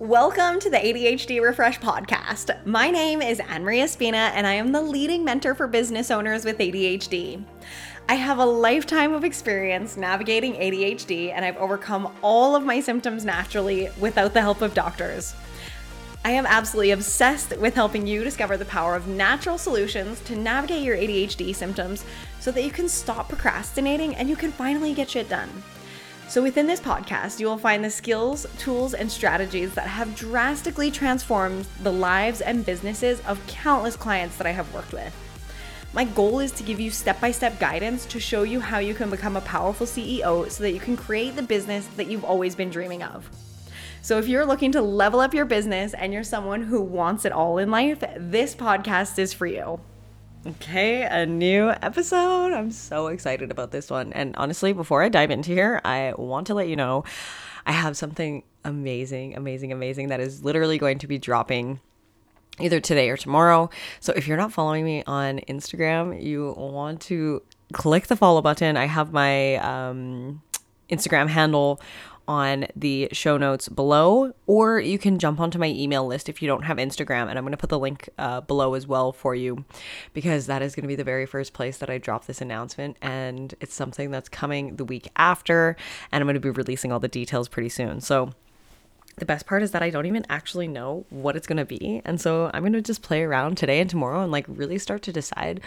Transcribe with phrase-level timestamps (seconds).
[0.00, 2.66] Welcome to the ADHD Refresh podcast.
[2.66, 6.44] My name is Anne Marie Spina, and I am the leading mentor for business owners
[6.44, 7.44] with ADHD.
[8.08, 13.24] I have a lifetime of experience navigating ADHD, and I've overcome all of my symptoms
[13.24, 15.32] naturally without the help of doctors.
[16.24, 20.82] I am absolutely obsessed with helping you discover the power of natural solutions to navigate
[20.82, 22.04] your ADHD symptoms
[22.40, 25.50] so that you can stop procrastinating and you can finally get shit done.
[26.28, 30.90] So, within this podcast, you will find the skills, tools, and strategies that have drastically
[30.90, 35.14] transformed the lives and businesses of countless clients that I have worked with.
[35.92, 38.94] My goal is to give you step by step guidance to show you how you
[38.94, 42.56] can become a powerful CEO so that you can create the business that you've always
[42.56, 43.30] been dreaming of.
[44.02, 47.32] So, if you're looking to level up your business and you're someone who wants it
[47.32, 49.78] all in life, this podcast is for you.
[50.46, 52.52] Okay, a new episode.
[52.52, 54.12] I'm so excited about this one.
[54.12, 57.04] And honestly, before I dive into here, I want to let you know
[57.64, 61.80] I have something amazing, amazing, amazing that is literally going to be dropping
[62.60, 63.70] either today or tomorrow.
[64.00, 68.76] So if you're not following me on Instagram, you want to click the follow button.
[68.76, 70.42] I have my um,
[70.90, 71.80] Instagram handle
[72.26, 76.48] on the show notes below, or you can jump onto my email list if you
[76.48, 77.28] don't have Instagram.
[77.28, 79.64] And I'm going to put the link uh, below as well for you
[80.12, 82.96] because that is going to be the very first place that I drop this announcement.
[83.02, 85.76] And it's something that's coming the week after,
[86.12, 88.00] and I'm going to be releasing all the details pretty soon.
[88.00, 88.32] So,
[89.16, 92.02] the best part is that I don't even actually know what it's going to be.
[92.04, 95.02] And so I'm going to just play around today and tomorrow and like really start
[95.02, 95.60] to decide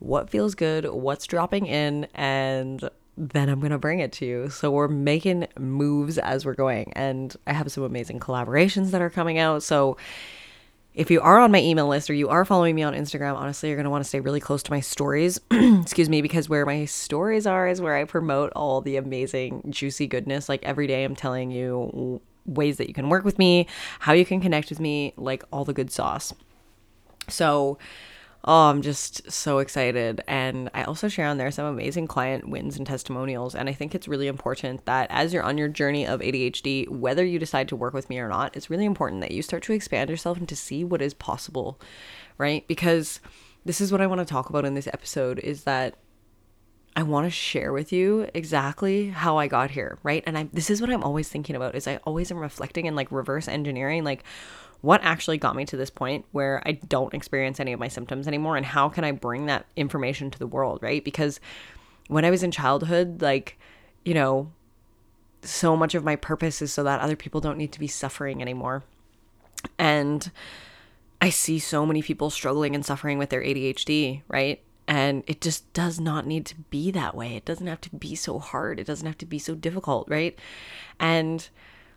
[0.00, 4.48] what feels good, what's dropping in, and then I'm going to bring it to you.
[4.48, 6.92] So we're making moves as we're going.
[6.94, 9.62] And I have some amazing collaborations that are coming out.
[9.62, 9.96] So
[10.94, 13.68] if you are on my email list or you are following me on Instagram, honestly,
[13.68, 15.40] you're going to want to stay really close to my stories.
[15.50, 20.06] Excuse me, because where my stories are is where I promote all the amazing, juicy
[20.06, 20.48] goodness.
[20.48, 23.66] Like every day, I'm telling you ways that you can work with me,
[24.00, 26.32] how you can connect with me, like all the good sauce.
[27.28, 27.78] So,
[28.44, 30.22] oh, I'm just so excited.
[30.28, 33.54] And I also share on there some amazing client wins and testimonials.
[33.54, 37.24] And I think it's really important that as you're on your journey of ADHD, whether
[37.24, 39.72] you decide to work with me or not, it's really important that you start to
[39.72, 41.80] expand yourself and to see what is possible,
[42.38, 42.66] right?
[42.68, 43.20] Because
[43.64, 45.96] this is what I want to talk about in this episode is that
[46.96, 50.24] I want to share with you exactly how I got here, right?
[50.26, 52.96] And I this is what I'm always thinking about is I always am reflecting and
[52.96, 54.24] like reverse engineering like
[54.80, 58.28] what actually got me to this point where I don't experience any of my symptoms
[58.28, 61.04] anymore and how can I bring that information to the world, right?
[61.04, 61.40] Because
[62.06, 63.58] when I was in childhood, like,
[64.04, 64.50] you know,
[65.42, 68.40] so much of my purpose is so that other people don't need to be suffering
[68.40, 68.84] anymore.
[69.78, 70.30] And
[71.20, 74.62] I see so many people struggling and suffering with their ADHD, right?
[74.86, 77.34] And it just does not need to be that way.
[77.36, 78.80] It doesn't have to be so hard.
[78.80, 80.38] It doesn't have to be so difficult, right?
[80.98, 81.48] And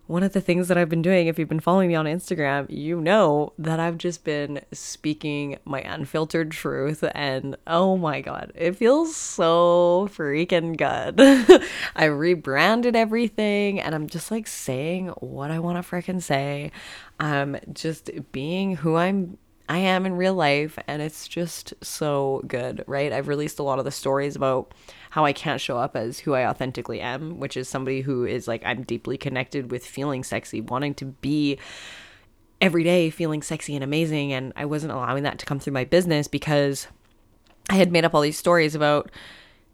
[0.08, 2.66] one of the things that I've been doing, if you've been following me on Instagram,
[2.70, 7.04] you know that I've just been speaking my unfiltered truth.
[7.16, 11.64] And oh my God, it feels so freaking good.
[11.96, 16.72] I rebranded everything and I'm just like saying what I want to freaking say.
[17.20, 19.38] I'm just being who I'm
[19.72, 23.14] I am in real life, and it's just so good, right?
[23.14, 24.74] I've released a lot of the stories about
[25.12, 28.50] how I can't show up as who I authentically am, which is somebody who is
[28.50, 31.58] like, I'm deeply connected with feeling sexy, wanting to be
[32.59, 34.34] every day feeling sexy and amazing.
[34.34, 36.88] And I wasn't allowing that to come through my business because
[37.70, 39.09] I had made up all these stories about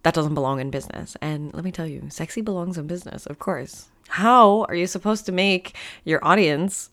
[0.04, 1.18] that doesn't belong in business.
[1.24, 3.88] And let me tell you, sexy belongs in business, of course.
[4.10, 5.76] How are you supposed to make
[6.06, 6.92] your audience?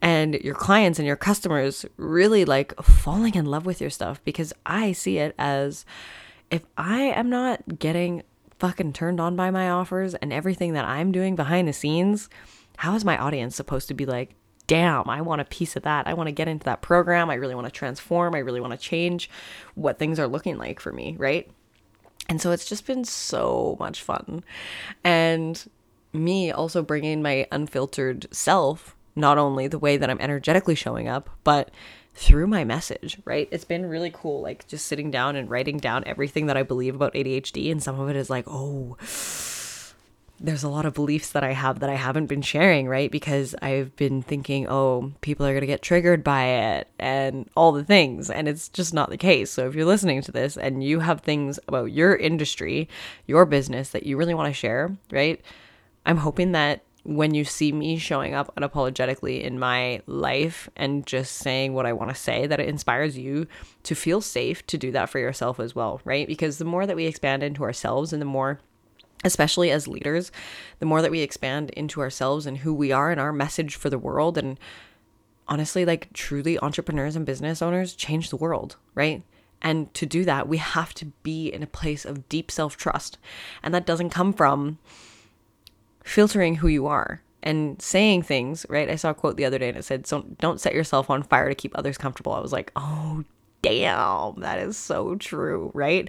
[0.00, 4.52] And your clients and your customers really like falling in love with your stuff because
[4.64, 5.84] I see it as
[6.50, 8.22] if I am not getting
[8.58, 12.28] fucking turned on by my offers and everything that I'm doing behind the scenes,
[12.76, 14.34] how is my audience supposed to be like,
[14.66, 16.06] damn, I want a piece of that.
[16.06, 17.30] I want to get into that program.
[17.30, 18.34] I really want to transform.
[18.34, 19.30] I really want to change
[19.74, 21.50] what things are looking like for me, right?
[22.28, 24.44] And so it's just been so much fun.
[25.02, 25.68] And
[26.12, 31.28] me also bringing my unfiltered self not only the way that I'm energetically showing up,
[31.44, 31.70] but
[32.14, 33.48] through my message, right?
[33.52, 36.94] It's been really cool, like just sitting down and writing down everything that I believe
[36.94, 37.70] about ADHD.
[37.70, 38.96] And some of it is like, oh,
[40.40, 43.10] there's a lot of beliefs that I have that I haven't been sharing, right?
[43.10, 47.72] Because I've been thinking, oh, people are going to get triggered by it and all
[47.72, 48.30] the things.
[48.30, 49.50] And it's just not the case.
[49.50, 52.88] So if you're listening to this and you have things about your industry,
[53.26, 55.40] your business that you really want to share, right?
[56.06, 61.36] I'm hoping that when you see me showing up unapologetically in my life and just
[61.36, 63.46] saying what I want to say, that it inspires you
[63.84, 66.26] to feel safe to do that for yourself as well, right?
[66.26, 68.60] Because the more that we expand into ourselves and the more
[69.24, 70.30] especially as leaders,
[70.80, 73.88] the more that we expand into ourselves and who we are and our message for
[73.88, 74.60] the world and
[75.48, 79.22] honestly like truly entrepreneurs and business owners change the world, right?
[79.62, 83.16] And to do that, we have to be in a place of deep self-trust.
[83.62, 84.78] And that doesn't come from
[86.08, 88.90] filtering who you are and saying things, right?
[88.90, 91.22] I saw a quote the other day and it said, "So don't set yourself on
[91.22, 93.24] fire to keep others comfortable." I was like, "Oh,
[93.62, 96.08] damn, that is so true, right?"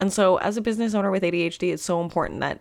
[0.00, 2.60] And so, as a business owner with ADHD, it's so important that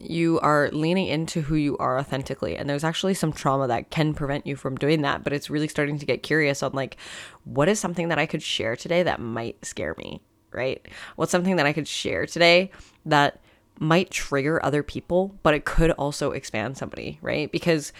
[0.00, 2.56] you are leaning into who you are authentically.
[2.56, 5.68] And there's actually some trauma that can prevent you from doing that, but it's really
[5.68, 6.96] starting to get curious on like,
[7.44, 10.20] what is something that I could share today that might scare me,
[10.52, 10.84] right?
[11.16, 12.70] What's something that I could share today
[13.06, 13.40] that
[13.78, 17.50] might trigger other people, but it could also expand somebody, right?
[17.50, 17.92] Because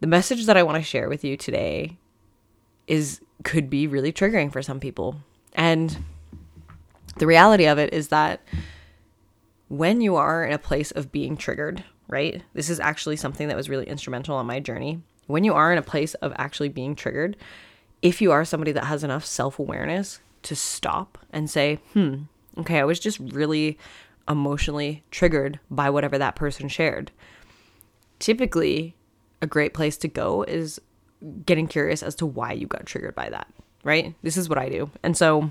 [0.00, 1.98] the message that I want to share with you today
[2.86, 5.16] is could be really triggering for some people.
[5.54, 6.04] And
[7.16, 8.40] the reality of it is that
[9.68, 12.42] when you are in a place of being triggered, right?
[12.54, 15.00] This is actually something that was really instrumental on my journey.
[15.26, 17.36] When you are in a place of actually being triggered,
[18.02, 22.22] if you are somebody that has enough self awareness to stop and say, hmm,
[22.58, 23.78] okay, I was just really
[24.28, 27.10] emotionally triggered by whatever that person shared.
[28.18, 28.94] Typically,
[29.42, 30.80] a great place to go is
[31.44, 33.46] getting curious as to why you got triggered by that,
[33.84, 34.14] right?
[34.22, 34.90] This is what I do.
[35.02, 35.50] And so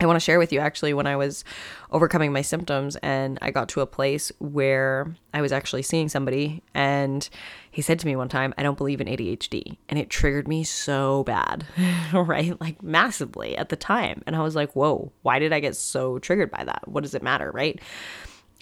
[0.00, 1.44] I want to share with you actually when I was
[1.90, 6.62] overcoming my symptoms and I got to a place where I was actually seeing somebody
[6.72, 7.28] and
[7.72, 9.76] he said to me one time, I don't believe in ADHD.
[9.88, 11.66] And it triggered me so bad,
[12.12, 12.58] right?
[12.60, 14.22] Like massively at the time.
[14.26, 16.86] And I was like, whoa, why did I get so triggered by that?
[16.86, 17.80] What does it matter, right?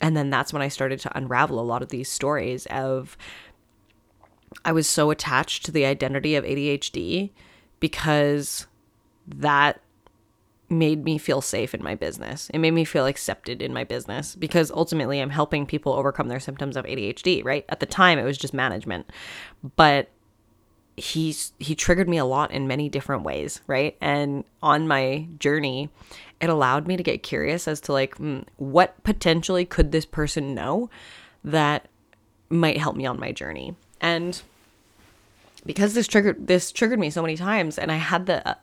[0.01, 3.19] And then that's when I started to unravel a lot of these stories of
[4.65, 7.31] I was so attached to the identity of ADHD
[7.79, 8.67] because
[9.27, 9.81] that
[10.69, 12.51] made me feel safe in my business.
[12.53, 16.41] It made me feel accepted in my business because ultimately I'm helping people overcome their
[16.41, 17.65] symptoms of ADHD, right?
[17.69, 19.11] At the time it was just management.
[19.77, 20.11] But
[20.97, 23.97] he's he triggered me a lot in many different ways, right?
[24.01, 25.91] And on my journey,
[26.41, 30.55] it allowed me to get curious as to like hmm, what potentially could this person
[30.55, 30.91] know
[31.45, 31.89] that
[32.49, 33.77] might help me on my journey.
[34.01, 34.41] And
[35.65, 38.57] because this triggered this triggered me so many times and I had the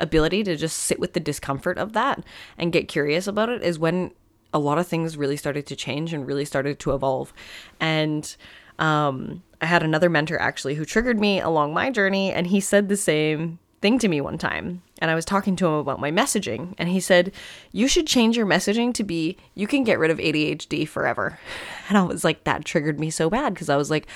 [0.00, 2.22] ability to just sit with the discomfort of that
[2.58, 4.12] and get curious about it is when
[4.52, 7.32] a lot of things really started to change and really started to evolve.
[7.80, 8.36] And
[8.78, 12.88] um, I had another mentor actually who triggered me along my journey, and he said
[12.88, 14.82] the same thing to me one time.
[15.00, 17.32] And I was talking to him about my messaging, and he said,
[17.72, 21.38] You should change your messaging to be, You can get rid of ADHD forever.
[21.88, 24.08] And I was like, That triggered me so bad because I was like,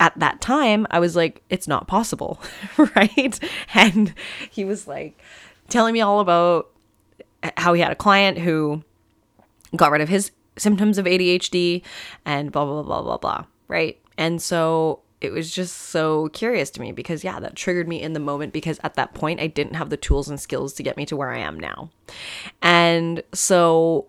[0.00, 2.40] at that time, I was like, it's not possible,
[2.96, 3.38] right?
[3.74, 4.14] And
[4.50, 5.20] he was like
[5.68, 6.70] telling me all about
[7.56, 8.82] how he had a client who
[9.76, 11.82] got rid of his symptoms of ADHD
[12.24, 14.00] and blah, blah, blah, blah, blah, right?
[14.16, 18.12] And so it was just so curious to me because, yeah, that triggered me in
[18.12, 20.96] the moment because at that point I didn't have the tools and skills to get
[20.96, 21.90] me to where I am now.
[22.62, 24.06] And so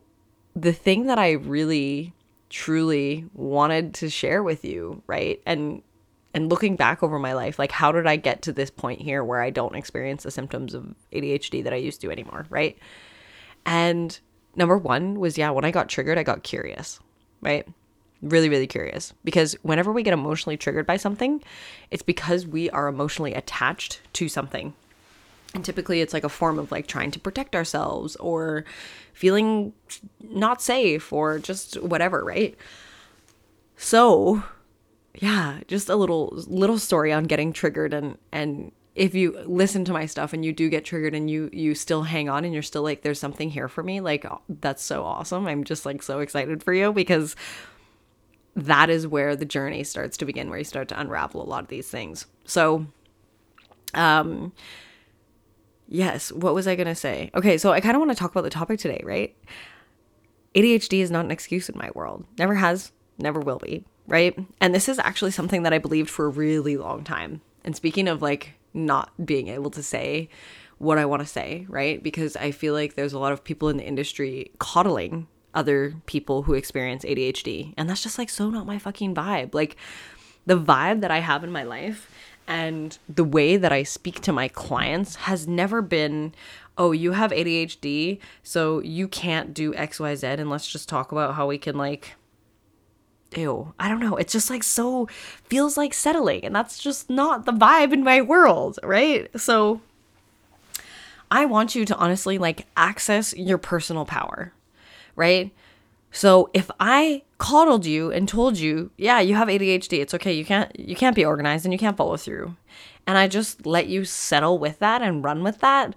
[0.55, 2.13] the thing that I really
[2.49, 5.41] truly wanted to share with you, right?
[5.45, 5.81] And
[6.33, 9.23] and looking back over my life, like how did I get to this point here
[9.23, 12.77] where I don't experience the symptoms of ADHD that I used to anymore, right?
[13.65, 14.17] And
[14.55, 16.99] number 1 was yeah, when I got triggered, I got curious,
[17.41, 17.67] right?
[18.21, 21.41] Really really curious because whenever we get emotionally triggered by something,
[21.89, 24.73] it's because we are emotionally attached to something
[25.53, 28.65] and typically it's like a form of like trying to protect ourselves or
[29.13, 29.73] feeling
[30.21, 32.55] not safe or just whatever right?
[33.77, 34.43] So
[35.15, 39.93] yeah just a little little story on getting triggered and and if you listen to
[39.93, 42.61] my stuff and you do get triggered and you you still hang on and you're
[42.61, 45.47] still like there's something here for me like that's so awesome.
[45.47, 47.35] I'm just like so excited for you because
[48.55, 51.63] that is where the journey starts to begin where you start to unravel a lot
[51.63, 52.25] of these things.
[52.45, 52.87] So
[53.93, 54.51] um
[55.89, 56.31] Yes.
[56.31, 57.31] What was I going to say?
[57.33, 59.35] Okay, so I kind of want to talk about the topic today, right?
[60.55, 62.25] ADHD is not an excuse in my world.
[62.37, 64.37] Never has, never will be, right?
[64.61, 67.41] And this is actually something that I believed for a really long time.
[67.63, 70.29] And speaking of like not being able to say
[70.77, 72.01] what I want to say, right?
[72.01, 76.43] Because I feel like there's a lot of people in the industry coddling other people
[76.43, 77.73] who experience ADHD.
[77.77, 79.55] And that's just like so not my fucking vibe.
[79.55, 79.75] Like
[80.45, 82.09] the vibe that I have in my life
[82.49, 86.33] and the way that I speak to my clients has never been,
[86.79, 91.45] oh, you have ADHD, so you can't do XYZ, and let's just talk about how
[91.45, 92.15] we can, like,
[93.35, 94.15] ew, I don't know.
[94.15, 95.05] It's just like so,
[95.43, 99.29] feels like settling, and that's just not the vibe in my world, right?
[99.39, 99.81] So,
[101.29, 104.53] I want you to honestly, like, access your personal power,
[105.15, 105.53] right?
[106.11, 110.43] So if I coddled you and told you, yeah, you have ADHD, it's okay, you
[110.43, 112.55] can't you can't be organized and you can't follow through.
[113.05, 115.95] And I just let you settle with that and run with that,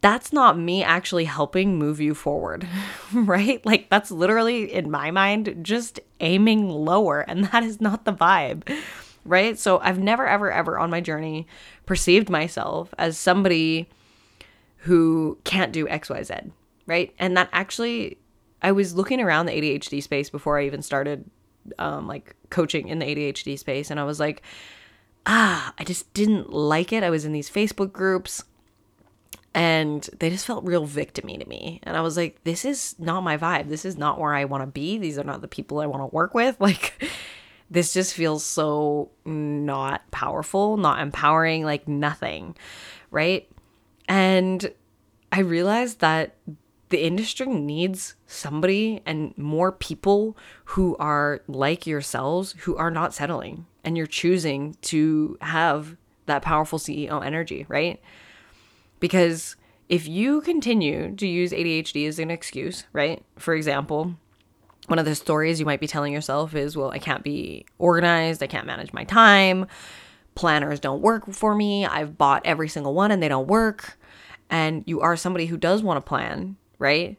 [0.00, 2.66] that's not me actually helping move you forward,
[3.12, 3.64] right?
[3.64, 7.20] Like, that's literally, in my mind, just aiming lower.
[7.20, 8.68] And that is not the vibe,
[9.24, 9.58] right?
[9.58, 11.46] So, I've never, ever, ever on my journey
[11.86, 13.88] perceived myself as somebody
[14.78, 16.52] who can't do XYZ,
[16.86, 17.12] right?
[17.18, 18.18] And that actually,
[18.66, 21.30] I was looking around the ADHD space before I even started
[21.78, 23.92] um, like coaching in the ADHD space.
[23.92, 24.42] And I was like,
[25.24, 27.04] ah, I just didn't like it.
[27.04, 28.42] I was in these Facebook groups
[29.54, 33.22] and they just felt real victimy to me and i was like this is not
[33.22, 35.80] my vibe this is not where i want to be these are not the people
[35.80, 37.10] i want to work with like
[37.70, 42.54] this just feels so not powerful not empowering like nothing
[43.10, 43.48] right
[44.10, 44.70] and
[45.32, 46.34] i realized that
[46.88, 53.66] the industry needs somebody and more people who are like yourselves who are not settling
[53.82, 58.00] and you're choosing to have that powerful ceo energy right
[59.00, 59.56] because
[59.88, 63.22] if you continue to use ADHD as an excuse, right?
[63.38, 64.14] For example,
[64.86, 68.42] one of the stories you might be telling yourself is, well, I can't be organized,
[68.42, 69.66] I can't manage my time,
[70.34, 73.98] planners don't work for me, I've bought every single one and they don't work.
[74.48, 77.16] And you are somebody who does want to plan, right?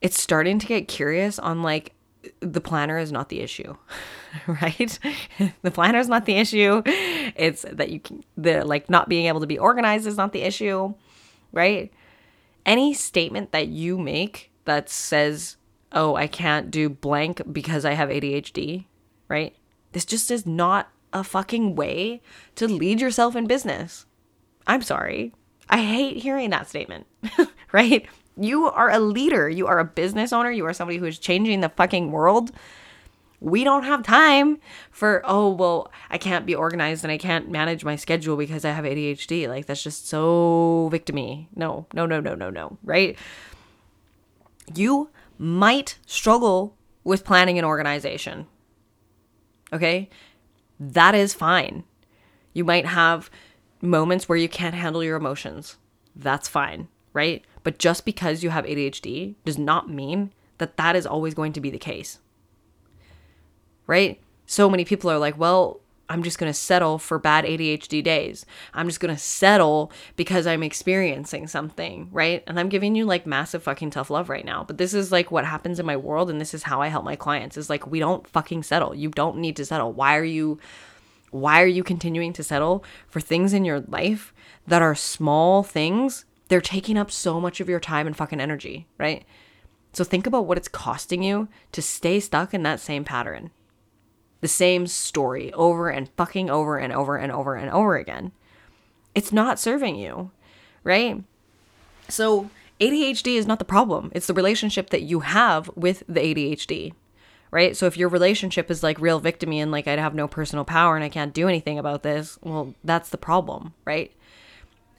[0.00, 1.92] It's starting to get curious on like,
[2.40, 3.76] the planner is not the issue,
[4.46, 4.98] right?
[5.62, 6.82] the planner is not the issue.
[6.84, 10.42] It's that you can, the like not being able to be organized is not the
[10.42, 10.94] issue,
[11.52, 11.92] right?
[12.64, 15.56] Any statement that you make that says,
[15.92, 18.86] oh, I can't do blank because I have ADHD,
[19.28, 19.54] right?
[19.92, 22.20] This just is not a fucking way
[22.56, 24.04] to lead yourself in business.
[24.66, 25.32] I'm sorry.
[25.68, 27.06] I hate hearing that statement,
[27.72, 28.06] right?
[28.36, 29.48] You are a leader.
[29.48, 30.50] You are a business owner.
[30.50, 32.52] You are somebody who is changing the fucking world.
[33.40, 34.58] We don't have time
[34.90, 38.70] for, oh, well, I can't be organized and I can't manage my schedule because I
[38.70, 39.48] have ADHD.
[39.48, 41.48] Like, that's just so victimy.
[41.54, 43.16] No, no, no, no, no, no, right?
[44.74, 48.46] You might struggle with planning and organization.
[49.72, 50.08] Okay?
[50.80, 51.84] That is fine.
[52.52, 53.30] You might have
[53.80, 55.76] moments where you can't handle your emotions.
[56.14, 57.44] That's fine, right?
[57.62, 61.60] But just because you have ADHD does not mean that that is always going to
[61.60, 62.18] be the case.
[63.86, 64.20] Right?
[64.46, 68.46] So many people are like, well, I'm just going to settle for bad ADHD days.
[68.72, 72.44] I'm just going to settle because I'm experiencing something, right?
[72.46, 74.64] And I'm giving you like massive fucking tough love right now.
[74.64, 77.04] But this is like what happens in my world and this is how I help
[77.04, 77.56] my clients.
[77.56, 78.94] Is like we don't fucking settle.
[78.94, 79.92] You don't need to settle.
[79.92, 80.60] Why are you
[81.30, 84.32] why are you continuing to settle for things in your life
[84.66, 88.86] that are small things they're taking up so much of your time and fucking energy,
[88.98, 89.24] right?
[89.92, 93.50] So think about what it's costing you to stay stuck in that same pattern.
[94.40, 98.32] The same story over and fucking over and over and over and over again.
[99.14, 100.30] It's not serving you,
[100.84, 101.24] right?
[102.08, 104.12] So ADHD is not the problem.
[104.14, 106.92] It's the relationship that you have with the ADHD,
[107.50, 107.76] right?
[107.76, 110.94] So if your relationship is like real victimy and like I have no personal power
[110.94, 114.12] and I can't do anything about this, well, that's the problem, right?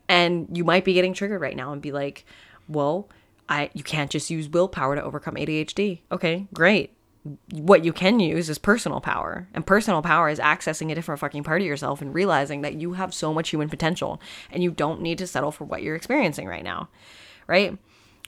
[0.10, 2.26] And you might be getting triggered right now and be like,
[2.68, 3.10] well,
[3.50, 6.02] I you can't just use willpower to overcome ADHD.
[6.12, 6.94] Okay, great.
[7.52, 9.48] What you can use is personal power.
[9.54, 12.94] And personal power is accessing a different fucking part of yourself and realizing that you
[12.94, 16.48] have so much human potential and you don't need to settle for what you're experiencing
[16.48, 16.90] right now.
[17.48, 17.78] Right?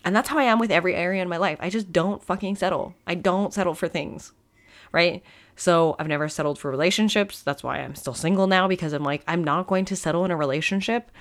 [0.05, 1.57] And that's how I am with every area in my life.
[1.61, 2.95] I just don't fucking settle.
[3.05, 4.31] I don't settle for things.
[4.91, 5.23] Right?
[5.55, 7.41] So I've never settled for relationships.
[7.41, 10.31] That's why I'm still single now because I'm like, I'm not going to settle in
[10.31, 11.11] a relationship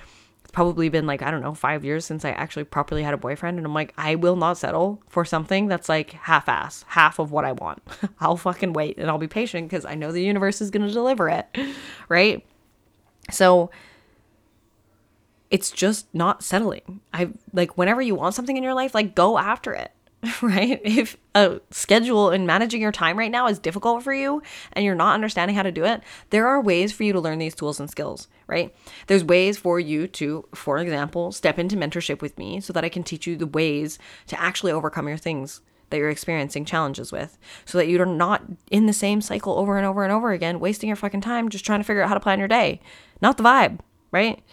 [0.43, 3.17] It's probably been like, I don't know, five years since I actually properly had a
[3.17, 3.57] boyfriend.
[3.57, 7.31] And I'm like, I will not settle for something that's like half ass, half of
[7.31, 7.83] what I want.
[8.21, 10.93] I'll fucking wait and I'll be patient because I know the universe is going to
[10.93, 11.45] deliver it.
[12.07, 12.45] Right.
[13.29, 13.69] So
[15.51, 17.01] it's just not settling.
[17.13, 19.91] I like, whenever you want something in your life, like go after it.
[20.41, 20.81] right?
[20.83, 24.41] If a schedule and managing your time right now is difficult for you
[24.73, 27.39] and you're not understanding how to do it, there are ways for you to learn
[27.39, 28.75] these tools and skills, right?
[29.07, 32.89] There's ways for you to, for example, step into mentorship with me so that I
[32.89, 37.37] can teach you the ways to actually overcome your things that you're experiencing challenges with
[37.65, 40.89] so that you're not in the same cycle over and over and over again, wasting
[40.89, 42.81] your fucking time just trying to figure out how to plan your day.
[43.21, 43.79] Not the vibe,
[44.11, 44.43] right?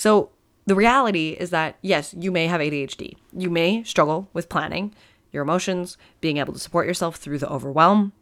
[0.00, 0.30] So
[0.64, 3.18] the reality is that, yes, you may have ADHD.
[3.36, 4.94] You may struggle with planning
[5.30, 8.14] your emotions, being able to support yourself through the overwhelm,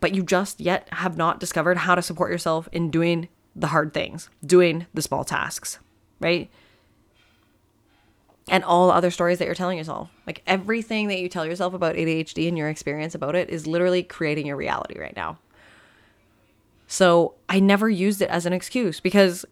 [0.00, 3.92] but you just yet have not discovered how to support yourself in doing the hard
[3.92, 5.80] things, doing the small tasks,
[6.18, 6.50] right?
[8.48, 10.08] and all other stories that you're telling yourself.
[10.26, 14.02] Like everything that you tell yourself about ADHD and your experience about it is literally
[14.02, 15.40] creating your reality right now.
[16.86, 19.44] So I never used it as an excuse because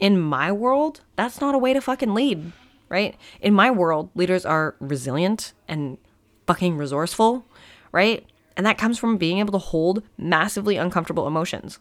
[0.00, 2.52] in my world, that's not a way to fucking lead,
[2.88, 3.16] right?
[3.40, 5.98] In my world, leaders are resilient and
[6.46, 7.44] fucking resourceful,
[7.92, 8.26] right?
[8.56, 11.78] And that comes from being able to hold massively uncomfortable emotions.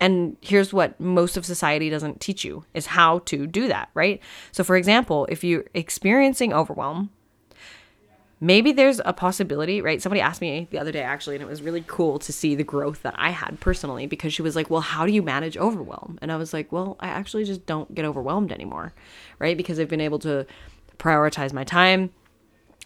[0.00, 4.20] And here's what most of society doesn't teach you is how to do that, right?
[4.50, 7.10] So for example, if you're experiencing overwhelm,
[8.40, 10.00] maybe there's a possibility, right?
[10.00, 12.64] Somebody asked me the other day actually, and it was really cool to see the
[12.64, 16.18] growth that I had personally because she was like, Well, how do you manage overwhelm?
[16.22, 18.92] And I was like, Well, I actually just don't get overwhelmed anymore,
[19.38, 19.56] right?
[19.56, 20.46] Because I've been able to
[20.98, 22.10] prioritize my time,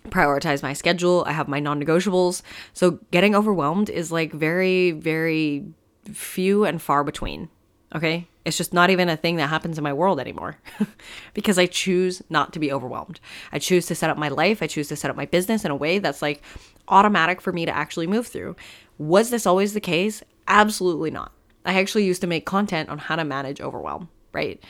[0.08, 1.24] prioritize my schedule.
[1.26, 2.42] I have my non negotiables.
[2.72, 5.64] So getting overwhelmed is like very, very
[6.12, 7.48] few and far between.
[7.94, 8.26] Okay.
[8.44, 10.58] It's just not even a thing that happens in my world anymore
[11.34, 13.20] because I choose not to be overwhelmed.
[13.52, 14.62] I choose to set up my life.
[14.62, 16.42] I choose to set up my business in a way that's like
[16.88, 18.56] automatic for me to actually move through.
[18.98, 20.22] Was this always the case?
[20.48, 21.32] Absolutely not.
[21.64, 24.62] I actually used to make content on how to manage overwhelm, right?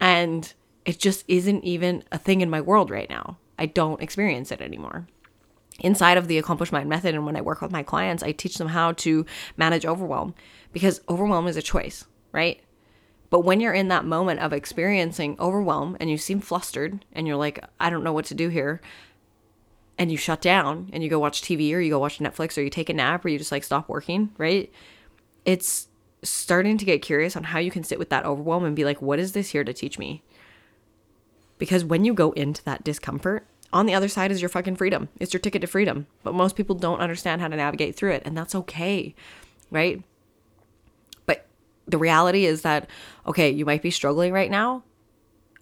[0.00, 0.52] And
[0.84, 3.38] it just isn't even a thing in my world right now.
[3.58, 5.06] I don't experience it anymore
[5.80, 8.56] inside of the Accomplish Mind method and when I work with my clients, I teach
[8.56, 10.34] them how to manage overwhelm
[10.72, 12.60] because overwhelm is a choice, right?
[13.32, 17.38] But when you're in that moment of experiencing overwhelm and you seem flustered and you're
[17.38, 18.82] like, I don't know what to do here,
[19.96, 22.60] and you shut down and you go watch TV or you go watch Netflix or
[22.60, 24.70] you take a nap or you just like stop working, right?
[25.46, 25.88] It's
[26.22, 29.00] starting to get curious on how you can sit with that overwhelm and be like,
[29.00, 30.22] what is this here to teach me?
[31.56, 35.08] Because when you go into that discomfort, on the other side is your fucking freedom.
[35.18, 36.06] It's your ticket to freedom.
[36.22, 39.14] But most people don't understand how to navigate through it, and that's okay,
[39.70, 40.02] right?
[41.86, 42.88] The reality is that,
[43.26, 44.84] okay, you might be struggling right now.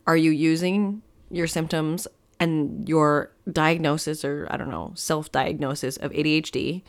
[0.07, 2.07] Are you using your symptoms
[2.39, 6.83] and your diagnosis or, I don't know, self diagnosis of ADHD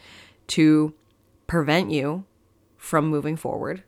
[0.48, 0.94] to
[1.48, 2.26] prevent you
[2.78, 3.84] from moving forward?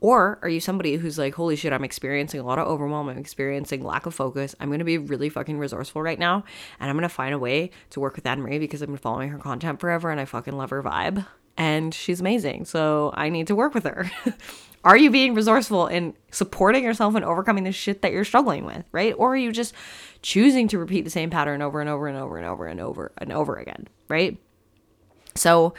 [0.00, 3.08] Or are you somebody who's like, holy shit, I'm experiencing a lot of overwhelm.
[3.08, 4.54] I'm experiencing lack of focus.
[4.60, 6.44] I'm going to be really fucking resourceful right now.
[6.78, 8.96] And I'm going to find a way to work with Anne Marie because I've been
[8.96, 11.26] following her content forever and I fucking love her vibe.
[11.56, 12.66] And she's amazing.
[12.66, 14.08] So I need to work with her.
[14.84, 18.84] are you being resourceful in supporting yourself and overcoming the shit that you're struggling with,
[18.92, 19.14] right?
[19.16, 19.74] Or are you just
[20.22, 23.12] choosing to repeat the same pattern over and over and over and over and over
[23.18, 24.38] and over again, right?
[25.34, 25.74] So,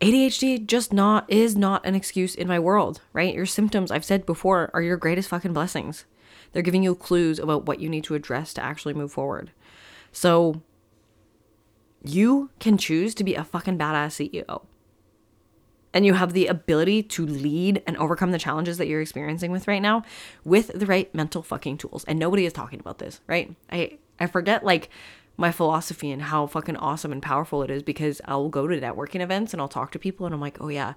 [0.00, 3.34] ADHD just not is not an excuse in my world, right?
[3.34, 6.06] Your symptoms, I've said before, are your greatest fucking blessings.
[6.52, 9.52] They're giving you clues about what you need to address to actually move forward.
[10.10, 10.60] So
[12.02, 14.62] you can choose to be a fucking badass CEO.
[15.94, 19.68] And you have the ability to lead and overcome the challenges that you're experiencing with
[19.68, 20.04] right now
[20.44, 22.04] with the right mental fucking tools.
[22.04, 23.54] And nobody is talking about this, right?
[23.70, 24.88] I I forget like
[25.36, 29.20] my philosophy and how fucking awesome and powerful it is because I'll go to networking
[29.20, 30.94] events and I'll talk to people and I'm like, oh yeah,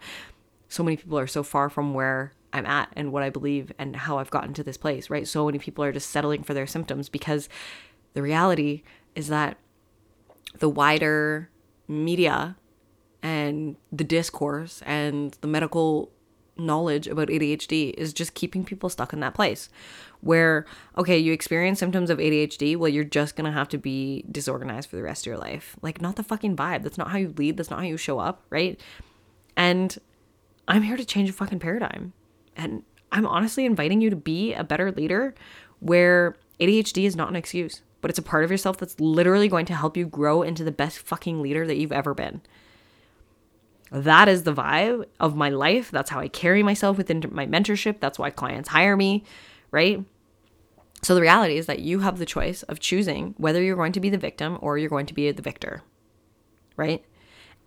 [0.67, 3.95] so many people are so far from where I'm at and what I believe and
[3.95, 5.27] how I've gotten to this place, right?
[5.27, 7.49] So many people are just settling for their symptoms because
[8.13, 8.83] the reality
[9.15, 9.57] is that
[10.59, 11.49] the wider
[11.87, 12.55] media
[13.25, 16.11] and the discourse and the medical
[16.57, 19.67] knowledge about ADHD is just keeping people stuck in that place
[20.21, 24.91] where, okay, you experience symptoms of ADHD, well, you're just gonna have to be disorganized
[24.91, 25.75] for the rest of your life.
[25.81, 26.83] Like, not the fucking vibe.
[26.83, 27.57] That's not how you lead.
[27.57, 28.79] That's not how you show up, right?
[29.57, 29.97] And
[30.67, 32.13] I'm here to change a fucking paradigm.
[32.55, 35.33] And I'm honestly inviting you to be a better leader
[35.79, 39.65] where ADHD is not an excuse, but it's a part of yourself that's literally going
[39.65, 42.41] to help you grow into the best fucking leader that you've ever been.
[43.95, 45.89] That is the vibe of my life.
[45.89, 48.01] That's how I carry myself within my mentorship.
[48.01, 49.23] That's why clients hire me,
[49.71, 50.03] right?
[51.01, 54.01] So the reality is that you have the choice of choosing whether you're going to
[54.01, 55.81] be the victim or you're going to be the victor,
[56.75, 57.05] right?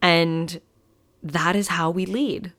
[0.03, 0.61] And
[1.23, 2.53] that is how we lead.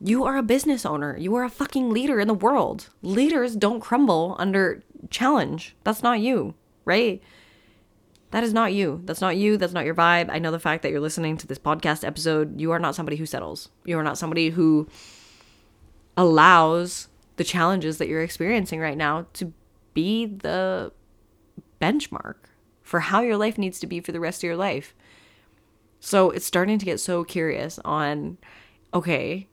[0.00, 1.16] You are a business owner.
[1.18, 2.88] You are a fucking leader in the world.
[3.02, 5.74] Leaders don't crumble under challenge.
[5.82, 6.54] That's not you,
[6.84, 7.20] right?
[8.30, 9.00] That is not you.
[9.04, 9.56] That's not you.
[9.56, 10.30] That's not your vibe.
[10.30, 13.16] I know the fact that you're listening to this podcast episode, you are not somebody
[13.16, 13.70] who settles.
[13.84, 14.88] You are not somebody who
[16.16, 19.52] allows the challenges that you're experiencing right now to
[19.94, 20.92] be the
[21.80, 22.36] benchmark
[22.82, 24.94] for how your life needs to be for the rest of your life.
[25.98, 28.38] So it's starting to get so curious on
[28.92, 29.48] okay,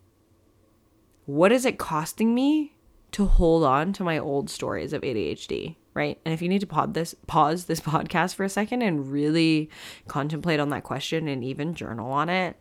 [1.25, 2.75] what is it costing me
[3.11, 5.75] to hold on to my old stories of ADHD?
[5.97, 6.19] Right?
[6.23, 9.69] And if you need to pause this pause this podcast for a second and really
[10.07, 12.55] contemplate on that question and even journal on it,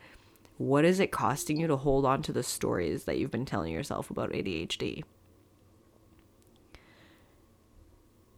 [0.56, 3.74] what is it costing you to hold on to the stories that you've been telling
[3.74, 5.04] yourself about ADHD?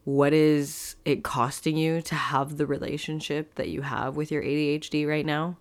[0.02, 5.06] What is it costing you to have the relationship that you have with your ADHD
[5.06, 5.58] right now?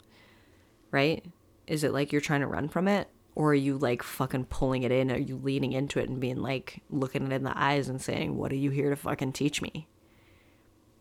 [0.90, 1.24] Right?
[1.68, 3.08] Is it like you're trying to run from it?
[3.38, 5.12] Or are you like fucking pulling it in?
[5.12, 8.36] Are you leaning into it and being like, looking it in the eyes and saying,
[8.36, 9.88] What are you here to fucking teach me?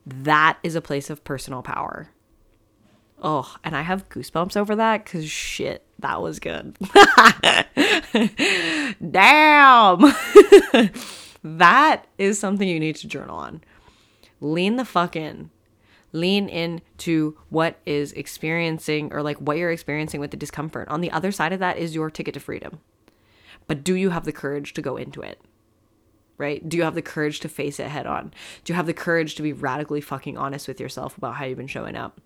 [0.04, 2.10] That is a place of personal power.
[3.22, 6.76] Oh, and I have goosebumps over that because shit, that was good.
[9.10, 10.14] Damn.
[11.42, 13.62] that is something you need to journal on.
[14.42, 15.48] Lean the fuck in.
[16.16, 20.88] Lean into what is experiencing or like what you're experiencing with the discomfort.
[20.88, 22.80] On the other side of that is your ticket to freedom.
[23.66, 25.40] But do you have the courage to go into it?
[26.38, 26.66] Right?
[26.68, 28.32] Do you have the courage to face it head on?
[28.64, 31.58] Do you have the courage to be radically fucking honest with yourself about how you've
[31.58, 32.20] been showing up?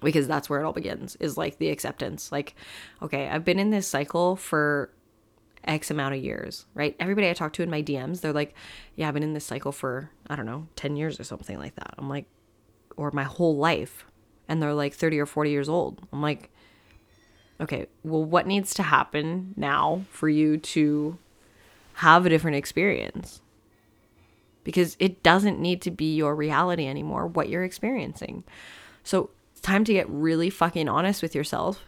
[0.00, 2.54] because that's where it all begins is like the acceptance like
[3.02, 4.90] okay i've been in this cycle for
[5.64, 8.54] x amount of years right everybody i talk to in my dms they're like
[8.94, 11.74] yeah i've been in this cycle for i don't know 10 years or something like
[11.74, 12.26] that i'm like
[12.98, 14.04] or my whole life
[14.48, 16.00] and they're like 30 or 40 years old.
[16.12, 16.50] I'm like
[17.60, 21.18] okay well what needs to happen now for you to
[21.94, 23.40] have a different experience?
[24.64, 28.44] Because it doesn't need to be your reality anymore what you're experiencing.
[29.02, 31.82] So it's time to get really fucking honest with yourself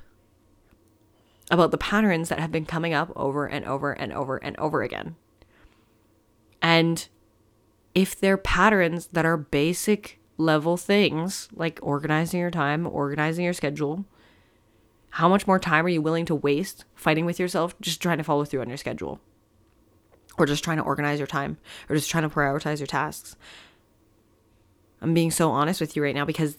[1.51, 4.83] about the patterns that have been coming up over and over and over and over
[4.83, 5.17] again.
[6.63, 7.09] And
[7.95, 14.05] if they're patterns that are basic level things like organizing your time, organizing your schedule,
[15.11, 18.25] how much more time are you willing to waste fighting with yourself just trying to
[18.25, 19.21] follow through on your schedule?
[20.39, 23.37] Or just trying to organize your time, or just trying to prioritize your tasks?
[25.03, 26.57] I'm being so honest with you right now because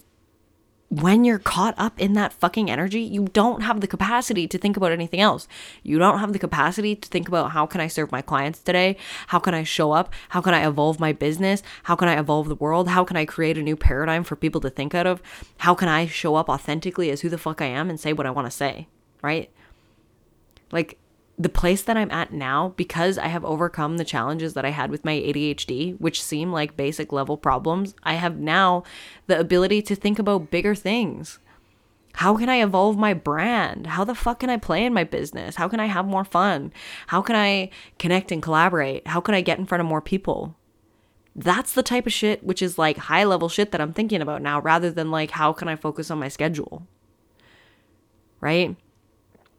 [0.92, 4.76] when you're caught up in that fucking energy, you don't have the capacity to think
[4.76, 5.48] about anything else.
[5.82, 8.98] You don't have the capacity to think about how can I serve my clients today?
[9.28, 10.12] How can I show up?
[10.28, 11.62] How can I evolve my business?
[11.84, 12.88] How can I evolve the world?
[12.88, 15.22] How can I create a new paradigm for people to think out of?
[15.58, 18.26] How can I show up authentically as who the fuck I am and say what
[18.26, 18.86] I want to say?
[19.22, 19.50] Right?
[20.70, 20.98] Like
[21.42, 24.90] the place that I'm at now, because I have overcome the challenges that I had
[24.90, 28.84] with my ADHD, which seem like basic level problems, I have now
[29.26, 31.40] the ability to think about bigger things.
[32.14, 33.88] How can I evolve my brand?
[33.88, 35.56] How the fuck can I play in my business?
[35.56, 36.72] How can I have more fun?
[37.08, 39.08] How can I connect and collaborate?
[39.08, 40.54] How can I get in front of more people?
[41.34, 44.42] That's the type of shit which is like high level shit that I'm thinking about
[44.42, 46.86] now rather than like how can I focus on my schedule?
[48.40, 48.76] Right?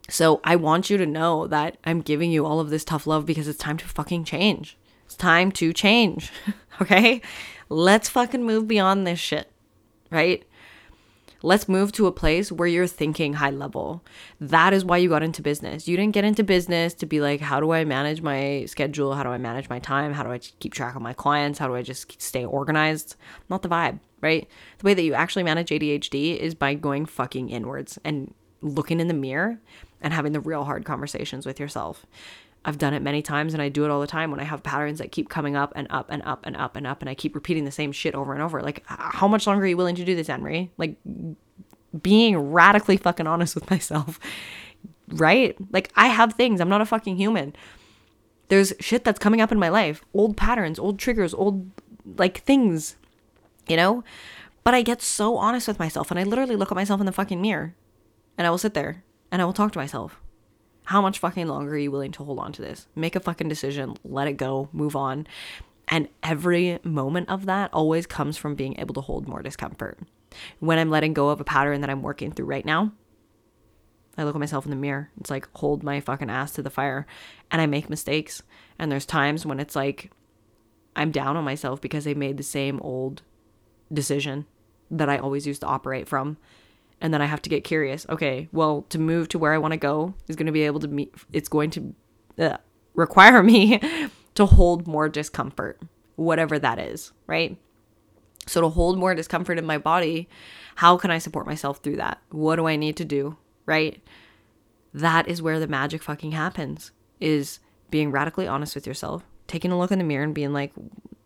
[0.10, 3.26] So I want you to know that I'm giving you all of this tough love
[3.26, 4.78] because it's time to fucking change.
[5.06, 6.32] It's time to change.
[6.82, 7.22] okay?
[7.70, 9.50] Let's fucking move beyond this shit.
[10.12, 10.46] Right?
[11.46, 14.02] Let's move to a place where you're thinking high level.
[14.40, 15.90] That is why you got into business.
[15.90, 19.14] You didn't get into business to be like, how do I manage my schedule?
[19.14, 20.14] How do I manage my time?
[20.14, 21.60] How do I keep track of my clients?
[21.60, 23.18] How do I just stay organized?
[23.50, 24.48] Not the vibe, right?
[24.78, 29.08] The way that you actually manage ADHD is by going fucking inwards and looking in
[29.08, 29.60] the mirror
[30.02, 32.06] and having the real hard conversations with yourself.
[32.66, 34.64] I've done it many times and I do it all the time when I have
[34.64, 37.16] patterns that keep coming up and up and up and up and up and I
[37.16, 38.62] keep repeating the same shit over and over.
[38.62, 40.72] Like, how much longer are you willing to do this, Henry?
[40.78, 40.96] Like,
[42.02, 44.20] being radically fucking honest with myself,
[45.10, 45.56] right?
[45.72, 47.54] Like, I have things, I'm not a fucking human.
[48.48, 51.70] There's shit that's coming up in my life, old patterns, old triggers, old
[52.18, 52.96] like things,
[53.68, 54.04] you know?
[54.64, 57.12] But I get so honest with myself and I literally look at myself in the
[57.12, 57.76] fucking mirror
[58.38, 60.20] and I will sit there and I will talk to myself.
[60.86, 62.88] How much fucking longer are you willing to hold on to this?
[62.96, 65.28] Make a fucking decision, let it go, move on.
[65.88, 70.00] And every moment of that always comes from being able to hold more discomfort.
[70.60, 72.92] When I'm letting go of a pattern that I'm working through right now,
[74.18, 75.10] I look at myself in the mirror.
[75.20, 77.06] It's like hold my fucking ass to the fire
[77.50, 78.44] and I make mistakes.
[78.78, 80.12] And there's times when it's like
[80.96, 83.24] I'm down on myself because I made the same old
[83.92, 84.46] decision
[84.92, 86.38] that I always used to operate from
[87.04, 88.06] and then I have to get curious.
[88.10, 90.80] Okay, well, to move to where I want to go is going to be able
[90.80, 91.14] to meet.
[91.34, 91.94] It's going to
[92.40, 92.58] uh,
[92.96, 93.80] require me
[94.36, 95.82] to hold more discomfort,
[96.16, 97.58] whatever that is, right?
[98.48, 100.30] So to hold more discomfort in my body,
[100.76, 102.22] how can I support myself through that?
[102.30, 104.02] What do I need to do, right?
[104.94, 106.92] That is where the magic fucking happens.
[107.20, 110.74] Is being radically honest with yourself, taking a look in the mirror and being like,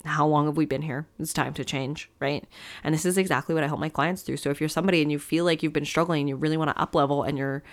[0.07, 1.07] how long have we been here?
[1.19, 2.45] It's time to change, right?
[2.83, 4.37] And this is exactly what I help my clients through.
[4.37, 6.69] So if you're somebody and you feel like you've been struggling and you really want
[6.69, 7.63] to up level and you're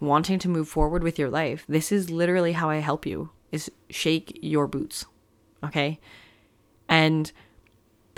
[0.00, 3.70] wanting to move forward with your life, this is literally how I help you is
[3.90, 5.06] shake your boots.
[5.64, 5.98] Okay?
[6.88, 7.32] And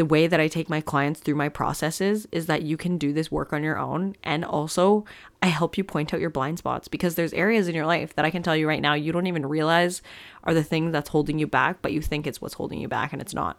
[0.00, 3.12] the way that I take my clients through my processes is that you can do
[3.12, 4.16] this work on your own.
[4.24, 5.04] And also,
[5.42, 8.24] I help you point out your blind spots because there's areas in your life that
[8.24, 10.00] I can tell you right now you don't even realize
[10.42, 13.12] are the thing that's holding you back, but you think it's what's holding you back
[13.12, 13.58] and it's not.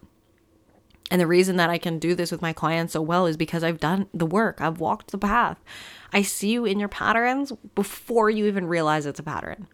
[1.11, 3.63] And the reason that I can do this with my clients so well is because
[3.63, 5.63] I've done the work, I've walked the path.
[6.11, 9.67] I see you in your patterns before you even realize it's a pattern.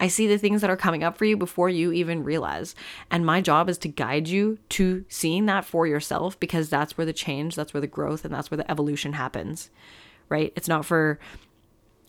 [0.00, 2.74] I see the things that are coming up for you before you even realize.
[3.10, 7.04] And my job is to guide you to seeing that for yourself because that's where
[7.04, 9.68] the change, that's where the growth, and that's where the evolution happens.
[10.30, 10.54] Right?
[10.56, 11.20] It's not for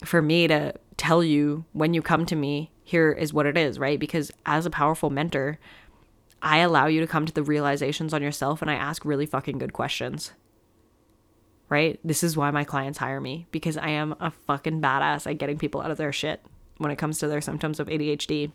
[0.06, 3.78] for me to tell you when you come to me, here is what it is,
[3.78, 4.00] right?
[4.00, 5.60] Because as a powerful mentor,
[6.42, 9.60] I allow you to come to the realizations on yourself and I ask really fucking
[9.60, 10.32] good questions.
[11.70, 12.00] Right?
[12.04, 15.58] This is why my clients hire me because I am a fucking badass at getting
[15.58, 16.42] people out of their shit
[16.82, 18.52] when it comes to their symptoms of ADHD.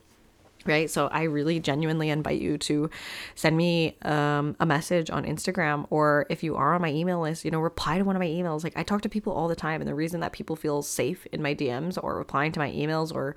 [0.64, 0.90] Right.
[0.90, 2.90] So I really genuinely invite you to
[3.36, 7.44] send me um, a message on Instagram or if you are on my email list,
[7.44, 8.64] you know, reply to one of my emails.
[8.64, 9.80] Like I talk to people all the time.
[9.80, 13.14] And the reason that people feel safe in my DMs or replying to my emails
[13.14, 13.36] or,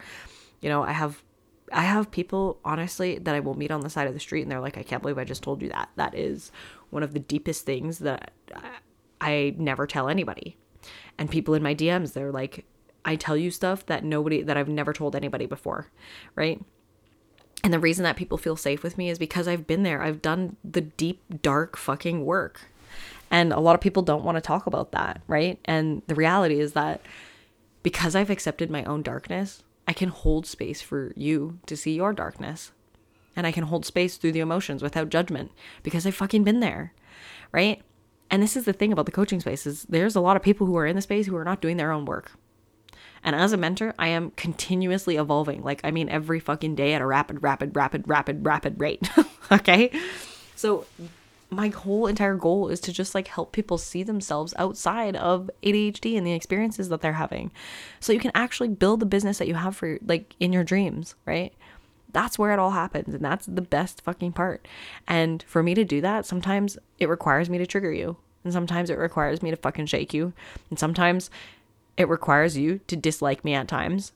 [0.62, 1.24] you know, I have
[1.72, 4.52] I have people honestly that I will meet on the side of the street and
[4.52, 5.90] they're like, I can't believe I just told you that.
[5.98, 6.52] That is
[6.90, 8.32] one of the deepest things that
[9.22, 10.58] I never tell anybody.
[11.20, 12.66] And people in my DMs, they're like,
[13.10, 15.88] I tell you stuff that nobody, that I've never told anybody before,
[16.36, 16.64] right?
[17.64, 20.04] And the reason that people feel safe with me is because I've been there.
[20.04, 22.62] I've done the deep, dark fucking work.
[23.32, 25.58] And a lot of people don't want to talk about that, right?
[25.66, 27.02] And the reality is that
[27.82, 32.14] because I've accepted my own darkness, I can hold space for you to see your
[32.14, 32.74] darkness.
[33.36, 36.94] And I can hold space through the emotions without judgment because I've fucking been there,
[37.52, 37.82] right?
[38.30, 40.68] And this is the thing about the coaching space is there's a lot of people
[40.68, 42.34] who are in the space who are not doing their own work.
[43.24, 45.64] And as a mentor, I am continuously evolving.
[45.64, 49.10] Like, I mean, every fucking day at a rapid, rapid, rapid, rapid, rapid rate.
[49.52, 49.92] okay.
[50.56, 50.86] So,
[51.52, 56.18] my whole entire goal is to just like help people see themselves outside of ADHD
[56.18, 57.52] and the experiences that they're having.
[58.00, 61.16] So you can actually build the business that you have for like in your dreams,
[61.26, 61.54] right?
[62.12, 64.68] That's where it all happens and that's the best fucking part.
[65.08, 68.18] And for me to do that, sometimes it requires me to trigger you.
[68.44, 70.34] And sometimes it requires me to fucking shake you.
[70.70, 71.30] And sometimes
[72.00, 74.14] it requires you to dislike me at times,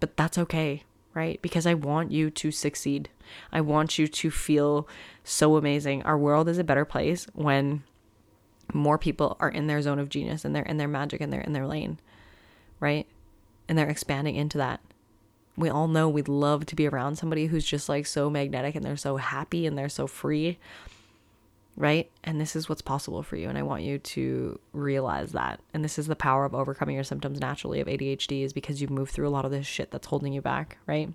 [0.00, 1.40] but that's okay, right?
[1.42, 3.10] Because I want you to succeed.
[3.52, 4.88] I want you to feel
[5.22, 6.02] so amazing.
[6.04, 7.84] Our world is a better place when
[8.72, 11.42] more people are in their zone of genius and they're in their magic and they're
[11.42, 12.00] in their lane,
[12.80, 13.06] right?
[13.68, 14.80] And they're expanding into that.
[15.58, 18.84] We all know we'd love to be around somebody who's just like so magnetic and
[18.84, 20.58] they're so happy and they're so free
[21.78, 22.10] right?
[22.24, 23.48] And this is what's possible for you.
[23.48, 25.60] And I want you to realize that.
[25.72, 28.90] And this is the power of overcoming your symptoms naturally of ADHD is because you've
[28.90, 31.12] moved through a lot of this shit that's holding you back, right?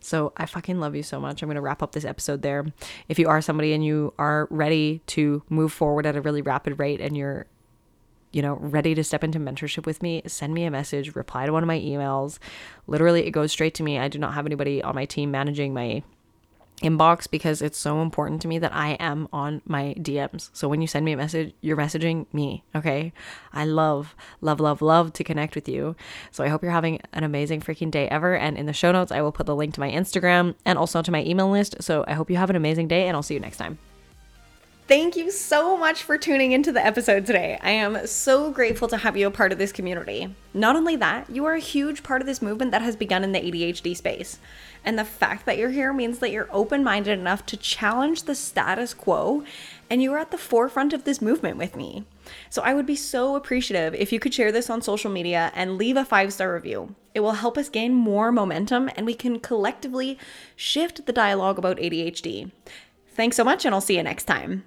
[0.00, 1.42] So I fucking love you so much.
[1.42, 2.66] I'm going to wrap up this episode there.
[3.08, 6.78] If you are somebody and you are ready to move forward at a really rapid
[6.78, 7.46] rate and you're
[8.32, 11.52] you know, ready to step into mentorship with me, send me a message, reply to
[11.52, 12.40] one of my emails.
[12.88, 13.96] Literally, it goes straight to me.
[13.96, 16.02] I do not have anybody on my team managing my
[16.82, 20.50] inbox because it's so important to me that I am on my DMs.
[20.52, 23.12] So when you send me a message, you're messaging me, okay?
[23.52, 25.96] I love, love, love, love to connect with you.
[26.30, 28.34] So I hope you're having an amazing freaking day ever.
[28.34, 31.00] And in the show notes, I will put the link to my Instagram and also
[31.00, 31.76] to my email list.
[31.80, 33.78] So I hope you have an amazing day and I'll see you next time.
[34.86, 37.58] Thank you so much for tuning into the episode today.
[37.62, 40.34] I am so grateful to have you a part of this community.
[40.52, 43.32] Not only that, you are a huge part of this movement that has begun in
[43.32, 44.38] the ADHD space.
[44.84, 48.34] And the fact that you're here means that you're open minded enough to challenge the
[48.34, 49.42] status quo
[49.88, 52.04] and you are at the forefront of this movement with me.
[52.50, 55.78] So I would be so appreciative if you could share this on social media and
[55.78, 56.94] leave a five star review.
[57.14, 60.18] It will help us gain more momentum and we can collectively
[60.56, 62.50] shift the dialogue about ADHD.
[63.14, 64.64] Thanks so much, and I'll see you next time.